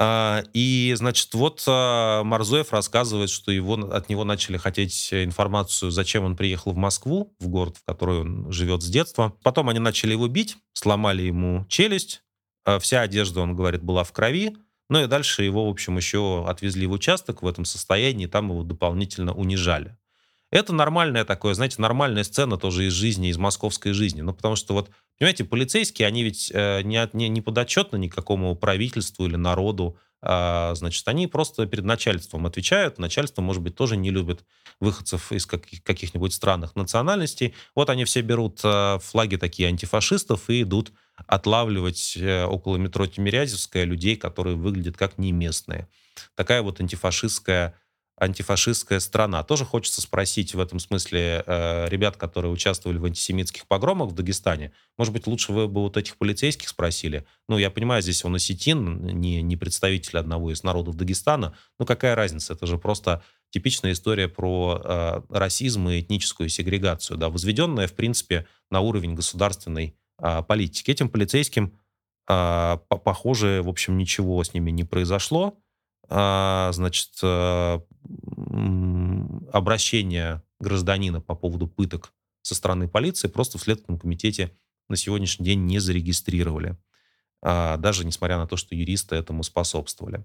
[0.00, 6.24] А, и, значит, вот а, Марзоев рассказывает, что его, от него начали хотеть информацию, зачем
[6.24, 9.34] он приехал в Москву, в город, в который он живет с детства.
[9.44, 12.24] Потом они начали его бить, сломали ему челюсть,
[12.80, 14.56] вся одежда, он говорит, была в крови.
[14.90, 18.62] Ну и дальше его, в общем, еще отвезли в участок в этом состоянии, там его
[18.62, 19.96] дополнительно унижали.
[20.50, 24.20] Это нормальная такое, знаете, нормальная сцена тоже из жизни, из московской жизни.
[24.20, 29.24] Ну, потому что вот, понимаете, полицейские, они ведь э, не, не, не подотчетны никакому правительству
[29.24, 29.96] или народу.
[30.20, 32.98] А, значит, они просто перед начальством отвечают.
[32.98, 34.44] Начальство, может быть, тоже не любит
[34.78, 37.54] выходцев из каких- каких-нибудь странных национальностей.
[37.74, 40.92] Вот они все берут э, флаги такие антифашистов и идут
[41.26, 45.88] отлавливать э, около метро Тимирязевская людей, которые выглядят как не местные.
[46.34, 47.74] Такая вот антифашистская
[48.22, 49.42] антифашистская страна.
[49.42, 54.72] Тоже хочется спросить в этом смысле э, ребят, которые участвовали в антисемитских погромах в Дагестане.
[54.96, 57.26] Может быть, лучше вы бы вот этих полицейских спросили?
[57.48, 61.56] Ну, я понимаю, здесь он осетин, не, не представитель одного из народов Дагестана.
[61.80, 62.52] Ну, какая разница?
[62.52, 68.46] Это же просто типичная история про э, расизм и этническую сегрегацию, да, возведенная, в принципе,
[68.70, 70.90] на уровень государственной а, политики.
[70.90, 71.76] Этим полицейским,
[72.28, 75.58] а, похоже, в общем, ничего с ними не произошло.
[76.08, 77.10] А, значит,
[79.52, 84.56] обращение гражданина по поводу пыток со стороны полиции просто в Следственном комитете
[84.88, 86.76] на сегодняшний день не зарегистрировали.
[87.42, 90.24] Даже несмотря на то, что юристы этому способствовали.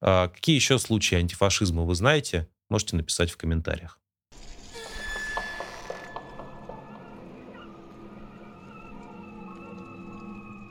[0.00, 2.48] Какие еще случаи антифашизма вы знаете?
[2.68, 3.98] Можете написать в комментариях.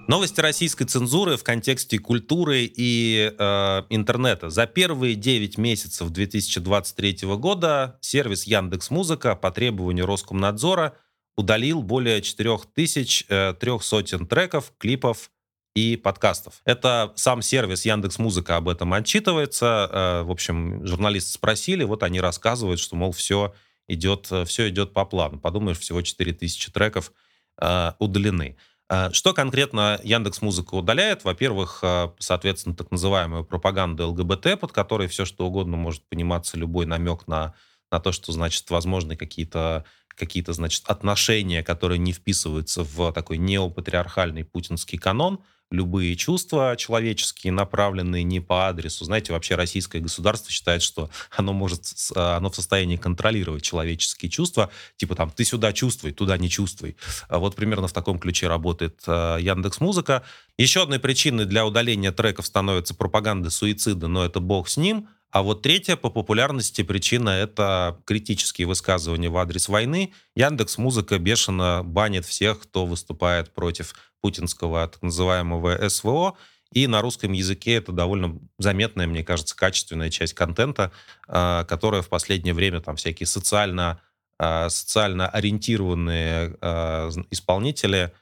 [0.10, 4.50] Новости российской цензуры в контексте культуры и э, интернета.
[4.50, 10.98] За первые 9 месяцев 2023 года сервис Яндекс Музыка по требованию Роскомнадзора
[11.38, 15.30] удалил более 4300 э, треков, клипов
[15.76, 16.62] и подкастов.
[16.66, 19.90] Это сам сервис Яндекс Музыка об этом отчитывается.
[19.92, 23.54] Э, в общем, журналисты спросили, вот они рассказывают, что, мол, все
[23.88, 25.40] идет, все идет по плану.
[25.40, 27.14] Подумаешь, всего 4000 треков
[27.62, 28.58] э, удалены.
[28.90, 31.24] Э, что конкретно Яндекс Музыка удаляет?
[31.24, 36.86] Во-первых, э, соответственно, так называемую пропаганду ЛГБТ, под которой все что угодно может пониматься, любой
[36.86, 37.54] намек на,
[37.92, 39.86] на то, что, значит, возможны какие-то
[40.20, 45.40] какие-то, значит, отношения, которые не вписываются в такой неопатриархальный путинский канон,
[45.72, 49.06] любые чувства человеческие, направленные не по адресу.
[49.06, 51.84] Знаете, вообще российское государство считает, что оно может,
[52.16, 54.72] оно в состоянии контролировать человеческие чувства.
[54.98, 56.96] Типа там, ты сюда чувствуй, туда не чувствуй.
[57.28, 60.24] А вот примерно в таком ключе работает э, Яндекс Музыка.
[60.58, 65.08] Еще одной причиной для удаления треков становится пропаганда суицида, но это бог с ним.
[65.32, 70.14] А вот третья по популярности причина— это критические высказывания в адрес войны.
[70.36, 76.36] Яндекс Музыка бешено банит всех, кто выступает против путинского так называемого СВО.
[76.74, 80.92] И на русском языке это довольно заметная, мне кажется, качественная часть контента,
[81.28, 84.02] а, которая в последнее время там всякие социально,
[84.40, 88.14] а, социально ориентированные а, исполнители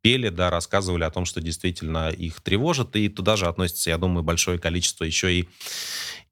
[0.00, 4.22] пели, да, рассказывали о том, что действительно их тревожит, и туда же относится, я думаю,
[4.22, 5.48] большое количество еще и,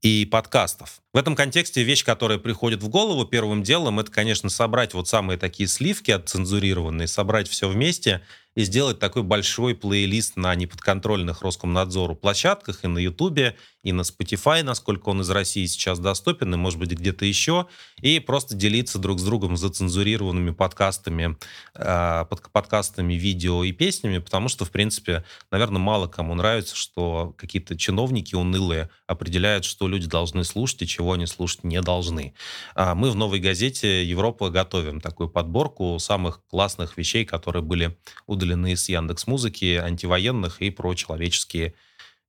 [0.02, 1.00] и подкастов.
[1.12, 5.38] В этом контексте вещь, которая приходит в голову первым делом, это, конечно, собрать вот самые
[5.38, 8.22] такие сливки отцензурированные, собрать все вместе
[8.54, 14.62] и сделать такой большой плейлист на неподконтрольных Роскомнадзору площадках и на Ютубе, и на Spotify,
[14.62, 17.66] насколько он из России сейчас доступен, и, может быть, где-то еще,
[18.00, 21.36] и просто делиться друг с другом зацензурированными подкастами,
[21.74, 27.34] э, под, подкастами, видео и песнями, потому что, в принципе, наверное, мало кому нравится, что
[27.38, 32.34] какие-то чиновники унылые определяют, что люди должны слушать и чего они слушать не должны.
[32.74, 38.72] А мы в «Новой газете Европа» готовим такую подборку самых классных вещей, которые были удалены
[38.72, 41.74] из Яндекс Музыки, антивоенных и про человеческие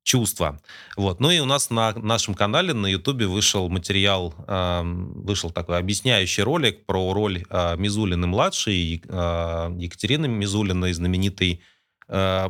[0.07, 0.61] чувства.
[0.95, 1.19] Вот.
[1.19, 6.43] Ну и у нас на нашем канале на Ютубе вышел материал, э, вышел такой объясняющий
[6.43, 11.61] ролик про роль э, Мизулины-младшей, э, Екатерины Мизулиной, знаменитой
[12.07, 12.49] э,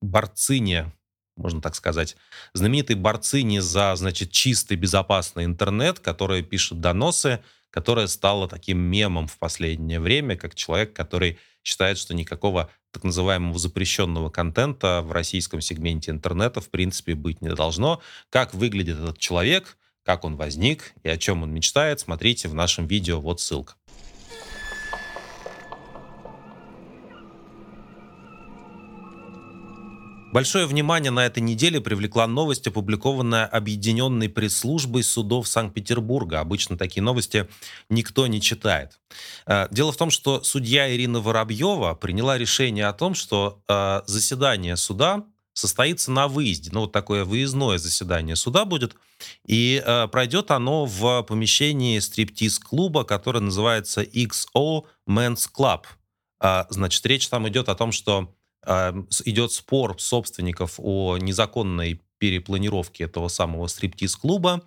[0.00, 0.92] борцине,
[1.36, 2.16] можно так сказать,
[2.52, 7.38] знаменитой борцине за, значит, чистый, безопасный интернет, которая пишет доносы,
[7.70, 13.58] которая стала таким мемом в последнее время, как человек, который считает, что никакого так называемого
[13.58, 18.00] запрещенного контента в российском сегменте интернета в принципе быть не должно.
[18.30, 22.86] Как выглядит этот человек, как он возник и о чем он мечтает, смотрите в нашем
[22.86, 23.74] видео, вот ссылка.
[30.32, 36.40] Большое внимание на этой неделе привлекла новость, опубликованная Объединенной пресс-службой судов Санкт-Петербурга.
[36.40, 37.48] Обычно такие новости
[37.90, 38.98] никто не читает.
[39.46, 44.78] Э, дело в том, что судья Ирина Воробьева приняла решение о том, что э, заседание
[44.78, 46.70] суда состоится на выезде.
[46.72, 48.96] Ну, вот такое выездное заседание суда будет.
[49.46, 55.82] И э, пройдет оно в помещении стриптиз-клуба, который называется XO Men's Club.
[56.70, 58.34] Значит, речь там идет о том, что
[58.64, 64.62] идет спор собственников о незаконной перепланировке этого самого стриптиз-клуба.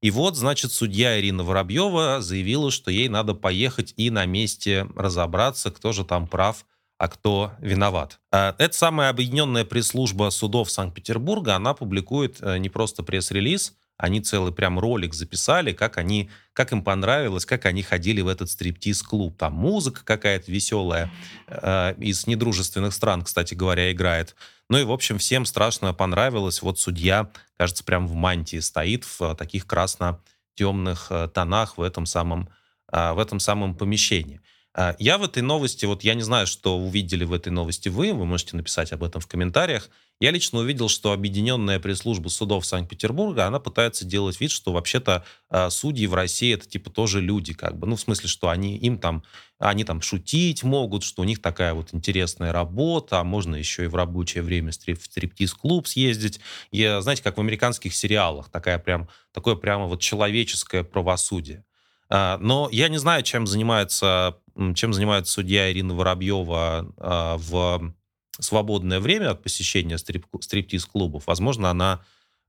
[0.00, 5.70] И вот, значит, судья Ирина Воробьева заявила, что ей надо поехать и на месте разобраться,
[5.70, 6.64] кто же там прав,
[6.98, 8.20] а кто виноват.
[8.32, 14.52] А, эта самая объединенная пресс-служба судов Санкт-Петербурга, она публикует э, не просто пресс-релиз, они целый
[14.52, 19.36] прям ролик записали, как они, как им понравилось, как они ходили в этот стриптиз-клуб.
[19.36, 21.10] Там музыка какая-то веселая
[21.48, 24.36] э, из недружественных стран, кстати говоря, играет.
[24.70, 26.62] Ну и, в общем, всем страшно понравилось.
[26.62, 32.48] Вот судья, кажется, прям в мантии стоит в таких красно-темных э, тонах в этом самом,
[32.92, 34.40] э, в этом самом помещении.
[34.76, 38.12] Э, я в этой новости, вот я не знаю, что увидели в этой новости вы,
[38.12, 39.90] вы можете написать об этом в комментариях.
[40.20, 45.70] Я лично увидел, что Объединенная пресс-служба судов Санкт-Петербурга, она пытается делать вид, что вообще-то э,
[45.70, 48.98] судьи в России это типа тоже люди, как бы, ну в смысле, что они им
[48.98, 49.22] там,
[49.60, 53.86] они там шутить могут, что у них такая вот интересная работа, а можно еще и
[53.86, 56.40] в рабочее время в стриптиз-клуб съездить.
[56.72, 61.64] И знаете, как в американских сериалах, такая прям, такое прямо вот человеческое правосудие.
[62.10, 64.38] А, но я не знаю, чем занимается,
[64.74, 67.94] чем занимается судья Ирина Воробьева а, в
[68.40, 72.00] свободное время от посещения стрип, стриптиз-клубов, возможно, она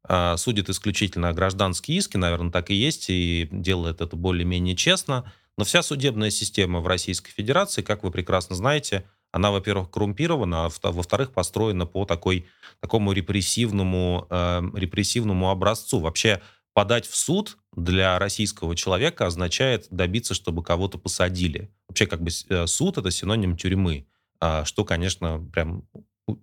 [0.07, 5.31] э, судит исключительно гражданские иски, наверное, так и есть, и делает это более-менее честно.
[5.57, 10.91] Но вся судебная система в Российской Федерации, как вы прекрасно знаете, она, во-первых, коррумпирована, а
[10.91, 12.47] во-вторых, построена по такой,
[12.79, 15.99] такому репрессивному, э, репрессивному образцу.
[15.99, 16.41] Вообще
[16.73, 21.69] подать в суд для российского человека означает добиться, чтобы кого-то посадили.
[21.87, 24.07] Вообще, как бы э, суд— это синоним тюрьмы.
[24.39, 25.83] А, что, конечно, прям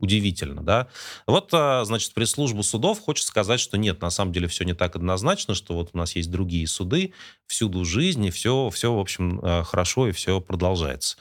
[0.01, 0.88] удивительно, да.
[1.26, 4.97] Вот, а, значит, пресс-служба судов хочет сказать, что нет, на самом деле все не так
[4.97, 7.12] однозначно, что вот у нас есть другие суды,
[7.47, 11.16] всюду жизни, все, все, в общем, а, хорошо и все продолжается.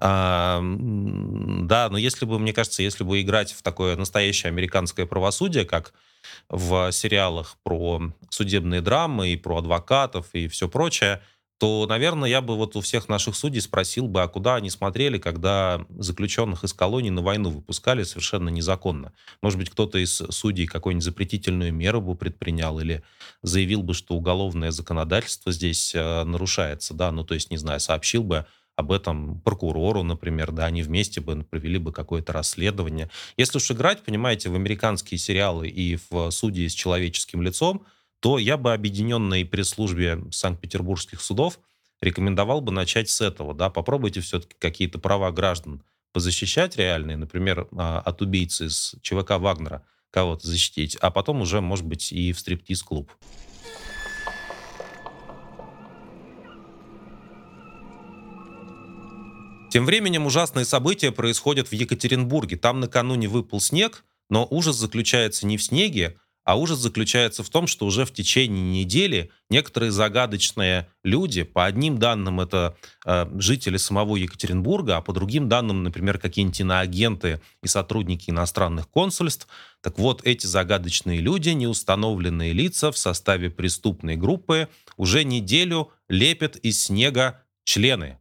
[0.00, 5.64] А, да, но если бы, мне кажется, если бы играть в такое настоящее американское правосудие,
[5.64, 5.94] как
[6.48, 11.22] в сериалах про судебные драмы и про адвокатов и все прочее,
[11.60, 15.18] то, наверное, я бы вот у всех наших судей спросил бы, а куда они смотрели,
[15.18, 19.12] когда заключенных из колонии на войну выпускали совершенно незаконно.
[19.42, 23.02] Может быть, кто-то из судей какую-нибудь запретительную меру бы предпринял или
[23.42, 28.24] заявил бы, что уголовное законодательство здесь э, нарушается, да, ну, то есть, не знаю, сообщил
[28.24, 33.10] бы об этом прокурору, например, да, они вместе бы провели бы какое-то расследование.
[33.36, 37.84] Если уж играть, понимаете, в американские сериалы и в судьи с человеческим лицом,
[38.20, 41.58] то я бы объединенной пресс-службе Санкт-Петербургских судов
[42.00, 43.54] рекомендовал бы начать с этого.
[43.54, 43.70] Да?
[43.70, 50.46] Попробуйте все-таки какие-то права граждан позащищать реальные, например, а, от убийцы из ЧВК Вагнера кого-то
[50.46, 53.10] защитить, а потом уже, может быть, и в стриптиз-клуб.
[59.70, 62.56] Тем временем ужасные события происходят в Екатеринбурге.
[62.56, 66.18] Там накануне выпал снег, но ужас заключается не в снеге,
[66.50, 71.98] а ужас заключается в том, что уже в течение недели некоторые загадочные люди, по одним
[71.98, 72.76] данным это
[73.06, 79.46] э, жители самого Екатеринбурга, а по другим данным, например, какие-нибудь иноагенты и сотрудники иностранных консульств,
[79.80, 86.82] так вот, эти загадочные люди, неустановленные лица в составе преступной группы, уже неделю лепят из
[86.82, 88.18] снега члены.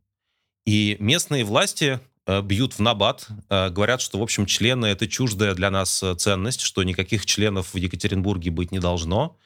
[0.68, 2.00] И местные власти
[2.42, 6.62] бьют в набат, э, говорят, что, в общем, члены— это чуждая для нас э, ценность,
[6.62, 9.38] что никаких членов в Екатеринбурге быть не должно.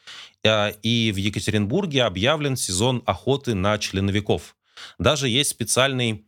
[0.45, 4.57] И в Екатеринбурге объявлен сезон охоты на членовиков.
[4.99, 6.25] Даже есть специальный,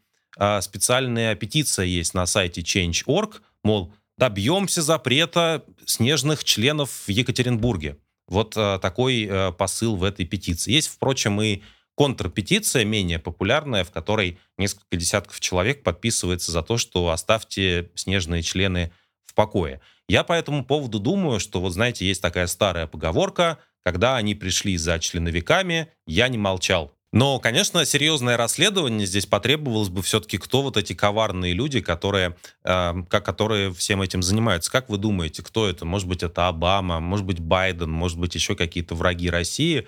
[0.61, 7.97] специальная петиция есть на сайте Change.org, мол, добьемся запрета снежных членов в Екатеринбурге.
[8.29, 10.71] Вот такой посыл в этой петиции.
[10.71, 11.61] Есть, впрочем, и
[11.95, 18.91] контрпетиция, менее популярная, в которой несколько десятков человек подписывается за то, что оставьте снежные члены
[19.25, 19.81] в покое.
[20.07, 24.77] Я по этому поводу думаю, что, вот знаете, есть такая старая поговорка, когда они пришли
[24.77, 26.91] за членовиками, я не молчал.
[27.15, 32.35] Но, конечно, серьезное расследование здесь потребовалось бы все-таки, кто вот эти коварные люди, которые,
[32.65, 34.69] э, которые всем этим занимаются.
[34.69, 35.85] Как вы думаете, кто это?
[35.85, 39.87] Может быть, это Обама, может быть, Байден, может быть, еще какие-то враги России,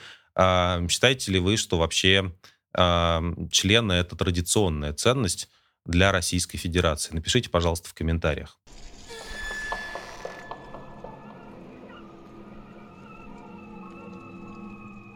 [0.90, 2.32] считаете ли вы, что вообще
[2.74, 5.50] а, члены— это традиционная ценность
[5.86, 7.14] для Российской Федерации?
[7.14, 8.60] Напишите, пожалуйста, в комментариях.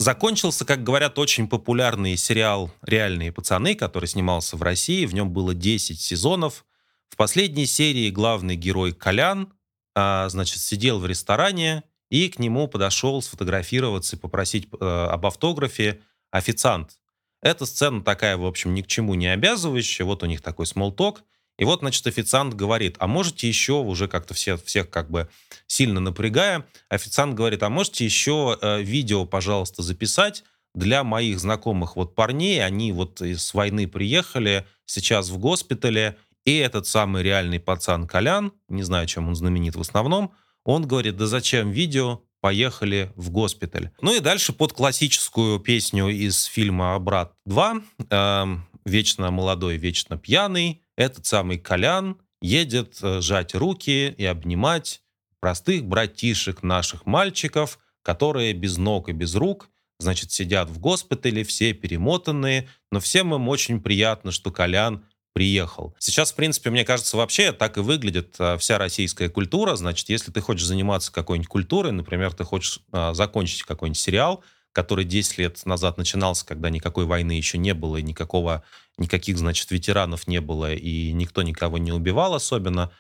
[0.02, 5.06] Закончился, как говорят, очень популярный сериал «Реальные пацаны», который снимался в России.
[5.06, 6.66] В нем было 10 сезонов.
[7.10, 9.54] В последней серии главный герой Колян,
[9.94, 16.02] а, значит, сидел в ресторане и к нему подошел сфотографироваться и попросить э, об автографе
[16.30, 17.00] официант.
[17.42, 20.06] Эта сцена такая, в общем, ни к чему не обязывающая.
[20.06, 21.24] Вот у них такой смолток.
[21.58, 25.30] И вот, значит, официант говорит, а можете еще, уже как-то все, всех как бы
[25.68, 30.44] сильно напрягая, официант говорит, а можете еще э, видео, пожалуйста, записать
[30.76, 36.88] для моих знакомых вот парней, они вот с войны приехали, сейчас в госпитале, и этот
[36.88, 40.34] самый реальный пацан Колян, не знаю, чем он знаменит в основном,
[40.64, 43.92] он говорит, да зачем видео, поехали в госпиталь.
[44.02, 48.46] Ну и дальше под классическую песню из фильма «Брат 2», э,
[48.86, 55.02] «Вечно молодой, вечно пьяный», этот самый Колян едет э, сжать руки и обнимать
[55.40, 61.74] простых братишек наших мальчиков, которые без ног и без рук, значит, сидят в госпитале, все
[61.74, 65.96] перемотанные, но всем им очень приятно, что Колян приехал.
[66.00, 69.76] Сейчас, в принципе, мне кажется, вообще так и выглядит а, вся российская культура.
[69.76, 75.06] Значит, если ты хочешь заниматься какой-нибудь культурой, например, ты хочешь а, закончить какой-нибудь сериал, который
[75.06, 78.64] 10 лет назад начинался, когда никакой войны еще не было, и никакого,
[78.98, 82.92] никаких, значит, ветеранов не было, и никто никого не убивал особенно.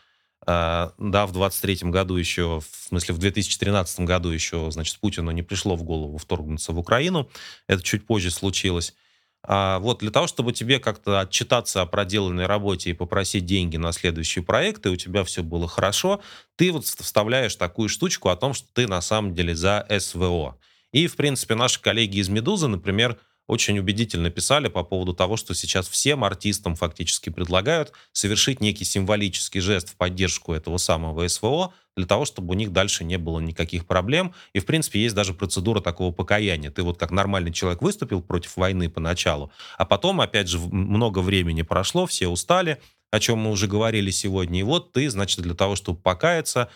[0.45, 5.43] А, да, в 23 году еще, в смысле, в 2013 году еще, значит, Путину не
[5.43, 7.29] пришло в голову вторгнуться в Украину.
[7.67, 8.95] Это чуть позже случилось.
[9.43, 13.91] А вот для того, чтобы тебе как-то отчитаться о проделанной работе и попросить деньги на
[13.91, 16.21] следующие проекты, у тебя все было хорошо,
[16.55, 20.57] ты вот вставляешь такую штучку о том, что ты на самом деле за СВО.
[20.91, 23.17] И, в принципе, наши коллеги из «Медузы», например,
[23.47, 29.59] очень убедительно писали по поводу того, что сейчас всем артистам фактически предлагают совершить некий символический
[29.59, 33.85] жест в поддержку этого самого СВО, для того, чтобы у них дальше не было никаких
[33.85, 34.33] проблем.
[34.53, 36.71] И, в принципе, есть даже процедура такого покаяния.
[36.71, 41.61] Ты вот как нормальный человек выступил против войны поначалу, а потом, опять же, много времени
[41.61, 42.79] прошло, все устали,
[43.11, 44.61] о чем мы уже говорили сегодня.
[44.61, 46.69] И вот ты, значит, для того, чтобы покаяться,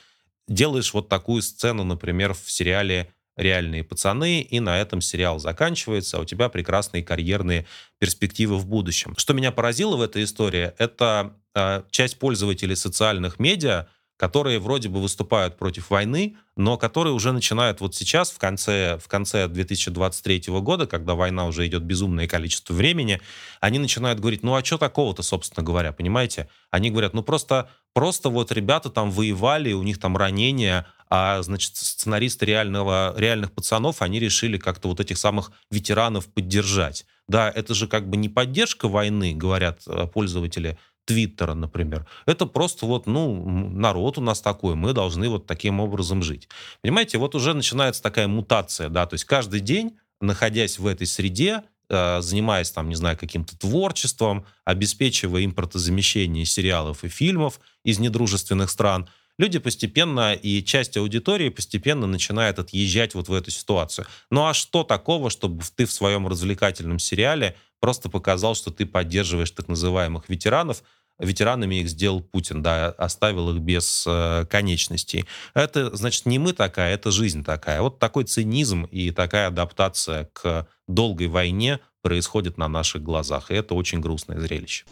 [0.47, 6.21] делаешь вот такую сцену, например, в сериале реальные пацаны, и на этом сериал заканчивается, а
[6.21, 7.65] у тебя прекрасные карьерные
[7.99, 9.13] перспективы в будущем.
[9.17, 13.87] Что меня поразило в этой истории, это э, часть пользователей социальных медиа,
[14.17, 19.07] которые вроде бы выступают против войны, но которые уже начинают вот сейчас, в конце, в
[19.07, 23.19] конце 2023 года, когда война уже идет безумное количество времени,
[23.59, 26.49] они начинают говорить, ну а что такого-то, собственно говоря, понимаете?
[26.71, 31.75] Они говорят, ну просто, просто вот ребята там воевали, у них там ранения, а, значит,
[31.75, 37.05] сценаристы реального, реальных пацанов, они решили как-то вот этих самых ветеранов поддержать.
[37.27, 42.05] Да, это же как бы не поддержка войны, говорят э, пользователи Твиттера, например.
[42.25, 46.49] Это просто вот, ну, народ у нас такой, мы должны вот таким образом жить.
[46.81, 51.63] Понимаете, вот уже начинается такая мутация, да, то есть каждый день, находясь в этой среде,
[51.89, 59.07] э, занимаясь там, не знаю, каким-то творчеством, обеспечивая импортозамещение сериалов и фильмов из недружественных стран,
[59.37, 64.05] люди постепенно и часть аудитории постепенно начинает отъезжать вот в эту ситуацию.
[64.29, 69.51] Ну а что такого, чтобы ты в своем развлекательном сериале просто показал, что ты поддерживаешь
[69.51, 70.83] так называемых ветеранов,
[71.19, 75.25] ветеранами их сделал Путин, да, оставил их без э, конечностей.
[75.53, 77.81] Это, значит, не мы такая, это жизнь такая.
[77.81, 83.51] Вот такой цинизм и такая адаптация к долгой войне происходит на наших глазах.
[83.51, 84.85] И это очень грустное зрелище.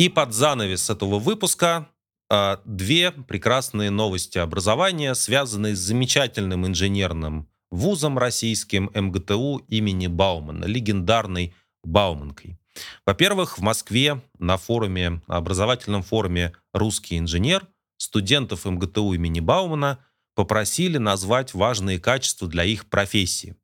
[0.00, 1.86] И под занавес этого выпуска
[2.30, 11.54] а, две прекрасные новости образования, связанные с замечательным инженерным вузом российским МГТУ имени Баумана, легендарной
[11.84, 12.58] Бауманкой.
[13.04, 19.98] Во-первых, в Москве на форуме, образовательном форуме «Русский инженер» студентов МГТУ имени Баумана
[20.34, 23.54] попросили назвать важные качества для их профессии.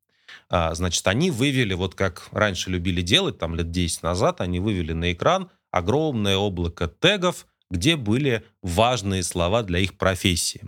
[0.50, 4.92] А, значит, они вывели, вот как раньше любили делать, там лет 10 назад, они вывели
[4.92, 10.62] на экран огромное облако тегов, где были важные слова для их профессии.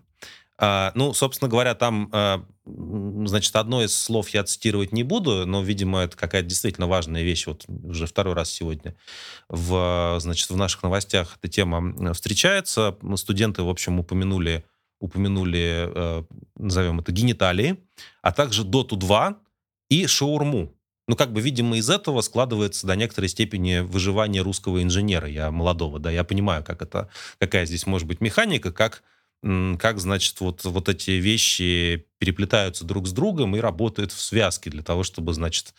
[0.61, 5.63] А, ну, собственно говоря, там, а, значит, одно из слов я цитировать не буду, но,
[5.63, 7.47] видимо, это какая-то действительно важная вещь.
[7.47, 8.97] Вот уже второй раз сегодня
[9.49, 12.97] в, значит, в наших новостях эта тема встречается.
[13.15, 14.65] Студенты, в общем, упомянули,
[15.01, 16.25] упомянули э,
[16.57, 17.79] назовем это, гениталии,
[18.23, 19.39] а также Доту 2
[19.91, 20.75] и шаурму.
[21.09, 25.99] Ну, как бы, видимо, из этого складывается до некоторой степени выживание русского инженера, я молодого,
[25.99, 29.03] да, я понимаю, как это, какая здесь может быть механика, как,
[29.43, 34.83] как значит, вот, вот эти вещи переплетаются друг с другом и работают в связке для
[34.83, 35.73] того, чтобы, значит,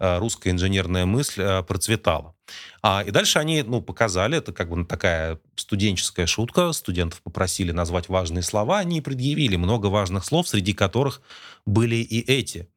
[0.00, 2.34] э, русская инженерная мысль э, процветала.
[2.82, 8.10] А, и дальше они, ну, показали, это как бы такая студенческая шутка, студентов попросили назвать
[8.10, 11.22] важные слова, они предъявили много важных слов, среди которых
[11.64, 12.68] были и эти–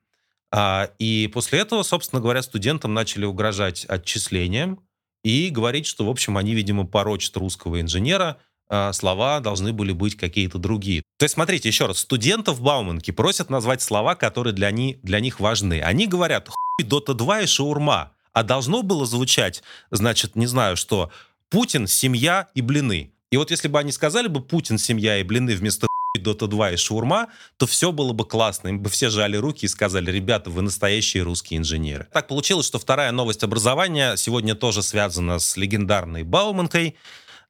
[0.99, 4.79] и после этого, собственно говоря, студентам начали угрожать отчислением
[5.23, 8.37] и говорить, что, в общем, они, видимо, порочат русского инженера,
[8.69, 11.01] а слова должны были быть какие-то другие.
[11.17, 15.39] То есть, смотрите, еще раз, студентов Бауманки просят назвать слова, которые для, них для них
[15.39, 15.81] важны.
[15.81, 21.11] Они говорят «хуй, Дота 2 и шаурма», а должно было звучать, значит, не знаю что,
[21.49, 23.13] Путин, семья и блины.
[23.31, 25.87] И вот если бы они сказали бы Путин, семья и блины вместо
[26.17, 28.69] Dota 2 и шаурма, то все было бы классно.
[28.69, 32.07] Им бы все жали руки и сказали, ребята, вы настоящие русские инженеры.
[32.11, 36.95] Так получилось, что вторая новость образования сегодня тоже связана с легендарной Бауманкой.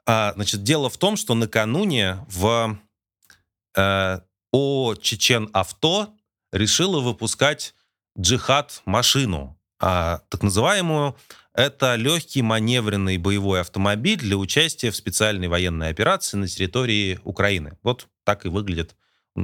[0.05, 2.77] А, значит, дело в том, что накануне в
[3.75, 4.19] э,
[4.53, 6.13] ООО «Чечен Авто»
[6.51, 7.73] решила выпускать
[8.17, 11.15] джихад-машину, а, так называемую
[11.57, 17.77] это легкий маневренный боевой автомобиль для участия в специальной военной операции на территории Украины.
[17.81, 18.93] Вот так и выглядит.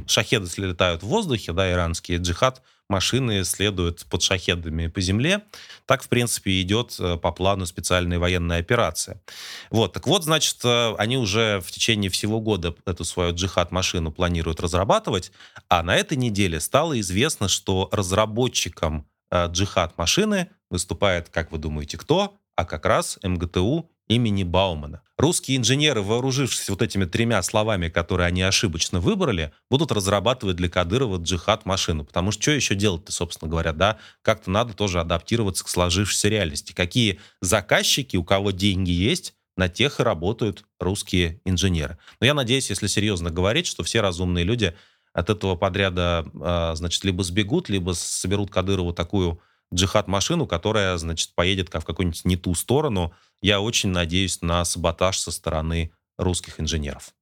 [0.06, 2.60] Шахеды летают в воздухе, да, иранские, джихад,
[2.90, 5.40] машины следуют под шахедами по земле.
[5.86, 9.22] Так, в принципе, идет э, по плану специальная военная операция.
[9.70, 14.60] Вот, так вот, значит, э, они уже в течение всего года эту свою джихад-машину планируют
[14.60, 15.32] разрабатывать,
[15.70, 22.36] а на этой неделе стало известно, что разработчиком э, джихад-машины выступает, как вы думаете, кто?
[22.54, 25.02] А как раз МГТУ имени Баумана.
[25.16, 31.18] Русские инженеры, вооружившись вот этими тремя словами, которые они ошибочно выбрали, будут разрабатывать для Кадырова
[31.18, 32.04] джихад-машину.
[32.04, 33.98] Потому что что еще делать-то, собственно говоря, да?
[34.22, 36.72] Как-то надо тоже адаптироваться к сложившейся реальности.
[36.72, 41.98] Какие заказчики, у кого деньги есть, на тех и работают русские инженеры.
[42.20, 44.74] Но я надеюсь, если серьезно говорить, что все разумные люди
[45.12, 49.40] от этого подряда, а, значит, либо сбегут, либо соберут Кадырову такую
[49.72, 53.14] джихад-машину, которая, значит, поедет в какую-нибудь не ту сторону.
[53.40, 57.14] Я очень надеюсь на саботаж со стороны русских инженеров.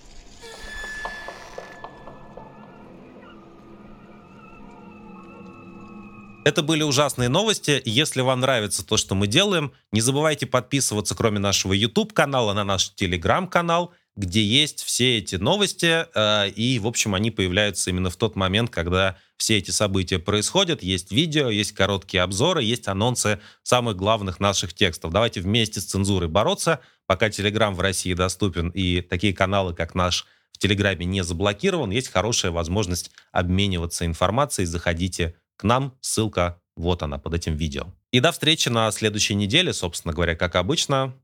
[6.45, 7.81] Это были ужасные новости.
[7.85, 12.93] Если вам нравится то, что мы делаем, не забывайте подписываться, кроме нашего YouTube-канала, на наш
[12.97, 16.07] Telegram-канал, где есть все эти новости.
[16.15, 20.83] Э, и, в общем, они появляются именно в тот момент, когда все эти события происходят.
[20.83, 25.13] Есть видео, есть короткие обзоры, есть анонсы самых главных наших текстов.
[25.13, 30.27] Давайте вместе с цензурой бороться, пока Telegram в России доступен и такие каналы, как наш
[30.53, 34.67] в Телеграме не заблокирован, есть хорошая возможность обмениваться информацией.
[34.67, 35.97] Заходите к нам.
[36.01, 37.87] Ссылка вот она под этим видео.
[38.13, 41.15] И до встречи на следующей неделе, собственно говоря, как обычно.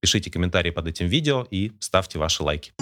[0.00, 2.72] Пишите комментарии под этим видео и ставьте ваши лайки.